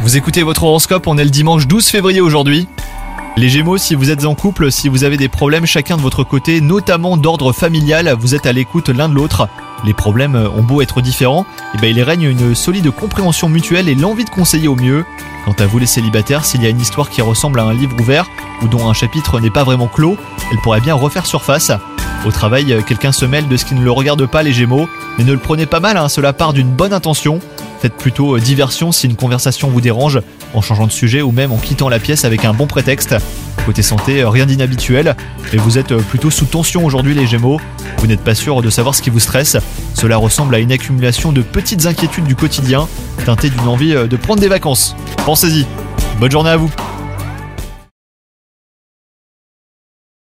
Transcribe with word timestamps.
Vous 0.00 0.16
écoutez 0.16 0.42
votre 0.42 0.64
horoscope, 0.64 1.06
on 1.06 1.16
est 1.16 1.22
le 1.22 1.30
dimanche 1.30 1.68
12 1.68 1.86
février 1.86 2.20
aujourd'hui. 2.20 2.66
Les 3.36 3.48
Gémeaux, 3.48 3.78
si 3.78 3.94
vous 3.94 4.10
êtes 4.10 4.24
en 4.24 4.34
couple, 4.34 4.72
si 4.72 4.88
vous 4.88 5.04
avez 5.04 5.16
des 5.16 5.28
problèmes 5.28 5.64
chacun 5.64 5.96
de 5.96 6.02
votre 6.02 6.24
côté, 6.24 6.60
notamment 6.60 7.16
d'ordre 7.16 7.52
familial, 7.52 8.12
vous 8.18 8.34
êtes 8.34 8.46
à 8.46 8.52
l'écoute 8.52 8.88
l'un 8.88 9.08
de 9.08 9.14
l'autre. 9.14 9.48
Les 9.84 9.94
problèmes 9.94 10.34
ont 10.56 10.64
beau 10.64 10.82
être 10.82 11.02
différents, 11.02 11.46
et 11.72 11.78
ben 11.78 11.96
il 11.96 12.02
règne 12.02 12.24
une 12.24 12.56
solide 12.56 12.90
compréhension 12.90 13.48
mutuelle 13.48 13.88
et 13.88 13.94
l'envie 13.94 14.24
de 14.24 14.30
conseiller 14.30 14.66
au 14.66 14.74
mieux. 14.74 15.04
Quant 15.44 15.54
à 15.60 15.66
vous 15.66 15.78
les 15.78 15.86
célibataires, 15.86 16.44
s'il 16.44 16.64
y 16.64 16.66
a 16.66 16.70
une 16.70 16.80
histoire 16.80 17.10
qui 17.10 17.22
ressemble 17.22 17.60
à 17.60 17.64
un 17.64 17.74
livre 17.74 17.94
ouvert 18.00 18.26
ou 18.60 18.66
dont 18.66 18.88
un 18.88 18.94
chapitre 18.94 19.38
n'est 19.38 19.50
pas 19.50 19.62
vraiment 19.62 19.86
clos, 19.86 20.16
elle 20.50 20.58
pourrait 20.58 20.80
bien 20.80 20.94
refaire 20.94 21.26
surface. 21.26 21.70
Au 22.26 22.32
travail, 22.32 22.82
quelqu'un 22.88 23.12
se 23.12 23.24
mêle 23.24 23.46
de 23.46 23.56
ce 23.56 23.66
qui 23.66 23.76
ne 23.76 23.84
le 23.84 23.92
regarde 23.92 24.26
pas 24.26 24.42
les 24.42 24.52
Gémeaux, 24.52 24.88
mais 25.16 25.22
ne 25.22 25.32
le 25.32 25.38
prenez 25.38 25.66
pas 25.66 25.78
mal, 25.78 25.96
hein, 25.96 26.08
cela 26.08 26.32
part 26.32 26.52
d'une 26.52 26.70
bonne 26.70 26.92
intention. 26.92 27.38
Faites 27.80 27.94
plutôt 27.94 28.36
euh, 28.36 28.40
diversion 28.40 28.92
si 28.92 29.06
une 29.06 29.16
conversation 29.16 29.68
vous 29.68 29.80
dérange, 29.80 30.20
en 30.54 30.60
changeant 30.60 30.86
de 30.86 30.92
sujet 30.92 31.22
ou 31.22 31.32
même 31.32 31.52
en 31.52 31.58
quittant 31.58 31.88
la 31.88 31.98
pièce 31.98 32.24
avec 32.24 32.44
un 32.44 32.54
bon 32.54 32.66
prétexte. 32.66 33.14
Côté 33.66 33.82
santé, 33.82 34.22
euh, 34.22 34.28
rien 34.28 34.46
d'inhabituel, 34.46 35.16
et 35.52 35.56
vous 35.56 35.78
êtes 35.78 35.92
euh, 35.92 36.00
plutôt 36.00 36.30
sous 36.30 36.46
tension 36.46 36.84
aujourd'hui 36.84 37.14
les 37.14 37.26
Gémeaux. 37.26 37.60
Vous 37.98 38.06
n'êtes 38.06 38.22
pas 38.22 38.34
sûr 38.34 38.62
de 38.62 38.70
savoir 38.70 38.94
ce 38.94 39.02
qui 39.02 39.10
vous 39.10 39.20
stresse. 39.20 39.56
Cela 39.94 40.16
ressemble 40.16 40.54
à 40.54 40.58
une 40.58 40.72
accumulation 40.72 41.32
de 41.32 41.42
petites 41.42 41.86
inquiétudes 41.86 42.24
du 42.24 42.36
quotidien, 42.36 42.88
teintées 43.24 43.50
d'une 43.50 43.68
envie 43.68 43.94
de 43.94 44.16
prendre 44.16 44.40
des 44.40 44.48
vacances. 44.48 44.94
Pensez-y. 45.24 45.66
Bonne 46.18 46.30
journée 46.30 46.50
à 46.50 46.56
vous 46.56 46.70